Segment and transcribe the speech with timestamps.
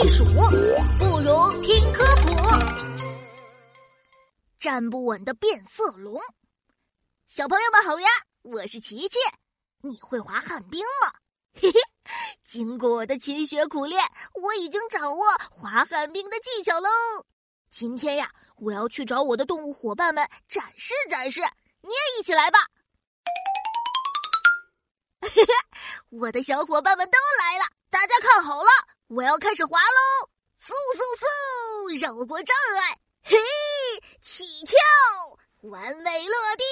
[0.00, 2.30] 避暑，不如听科普。
[4.58, 6.18] 站不稳的变色龙，
[7.26, 8.08] 小朋友们好呀，
[8.40, 9.18] 我是琪琪。
[9.82, 11.12] 你会滑旱冰吗？
[11.52, 11.78] 嘿嘿，
[12.46, 14.02] 经过我的勤学苦练，
[14.42, 16.88] 我已经掌握滑旱冰的技巧喽。
[17.70, 21.42] 今天呀，我要去找我的动物伙伴们展示展示，
[21.82, 22.60] 你也一起来吧。
[25.20, 25.52] 嘿嘿，
[26.08, 28.14] 我的小伙伴们都来了，大家，
[29.10, 30.30] 我要开始滑喽！
[30.56, 33.36] 嗖嗖嗖，绕过障碍，嘿，
[34.22, 34.78] 起跳，
[35.62, 36.64] 完美落地，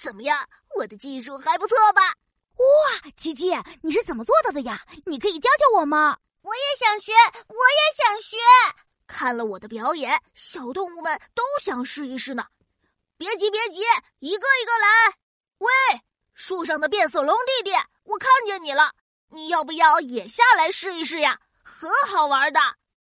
[0.00, 0.48] 怎么样？
[0.76, 2.02] 我的技术还不错吧？
[2.54, 3.50] 哇，琪琪，
[3.82, 4.80] 你是怎么做到的呀？
[5.06, 6.16] 你可以教教我吗？
[6.42, 7.12] 我也想学，
[7.48, 8.36] 我也想学。
[9.08, 12.46] 看了我的表演，小动物们都想试一试呢。
[13.16, 13.80] 别急，别急，
[14.20, 15.16] 一个一个来。
[15.58, 15.68] 喂！
[16.34, 18.92] 树上的变色龙弟弟，我看见你了，
[19.30, 21.40] 你要不要也下来试一试呀？
[21.62, 22.60] 很好玩的。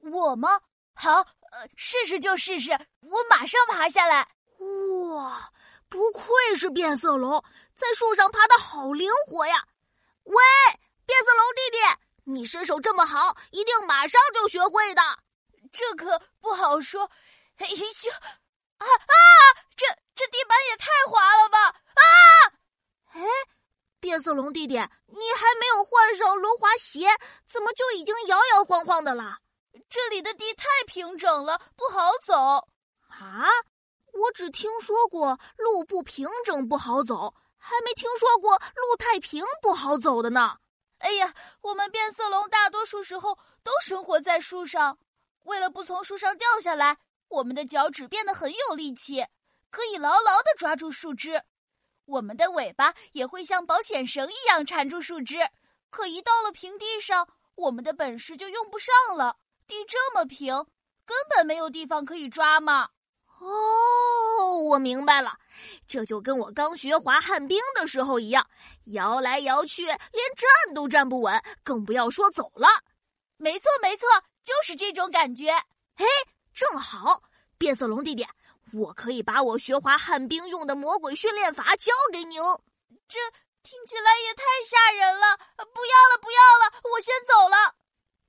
[0.00, 0.60] 我吗？
[0.94, 4.28] 好，呃，试试就试试，我马上爬下来。
[4.58, 5.50] 哇，
[5.88, 7.42] 不愧是变色龙，
[7.74, 9.66] 在树上爬的好灵活呀！
[10.24, 10.34] 喂，
[11.06, 11.78] 变色龙弟弟，
[12.24, 15.02] 你身手这么好，一定马上就学会的。
[15.72, 17.10] 这可不好说。
[17.56, 19.14] 哎咻，啊啊！
[19.76, 21.58] 这这地板也太滑了吧！
[21.68, 22.02] 啊！
[23.12, 23.22] 哎，
[24.10, 27.06] 变色龙弟弟，你还没有换上轮滑鞋，
[27.48, 29.38] 怎么就已经摇摇晃晃的了？
[29.88, 32.34] 这里的地太平整了，不好走。
[33.06, 33.46] 啊，
[34.12, 40.56] 我只听说过路不平整不好走，还没听说过路太平不好走的呢。
[40.98, 44.98] 哎呀，我们变色龙大多数时候都生活在树上，
[45.44, 49.24] 为了不从树上掉下来，我们的脚趾变得很有力气，
[49.70, 51.40] 可以牢牢的抓住树枝。
[52.10, 55.38] 我们的尾巴也会像保险绳一样缠住树枝，
[55.90, 59.36] 可一到了平地上，我们的本事就用不上了。
[59.68, 60.52] 地这么平，
[61.06, 62.88] 根本没有地方可以抓嘛。
[63.38, 65.38] 哦，我明白了，
[65.86, 68.44] 这就跟我刚学滑旱冰的时候一样，
[68.86, 69.96] 摇来摇去，连
[70.36, 72.66] 站都站不稳，更不要说走了。
[73.36, 74.08] 没错，没错，
[74.42, 75.52] 就是这种感觉。
[75.94, 76.04] 嘿，
[76.52, 77.22] 正好，
[77.56, 78.26] 变色龙弟弟。
[78.72, 82.60] 我可以把我学滑旱冰用的魔鬼训练法教给你哦，
[83.08, 83.18] 这
[83.62, 85.36] 听起来也太吓人了！
[85.56, 87.74] 不要了，不要了，我先走了。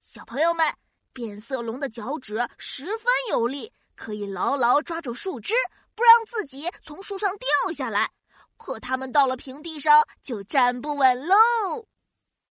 [0.00, 0.66] 小朋友们，
[1.12, 5.54] 变色龙的脚趾十分有力，可以牢牢抓住树枝，
[5.94, 8.10] 不让自己从树上掉下来。
[8.56, 11.34] 可它们到了平地上就站不稳喽。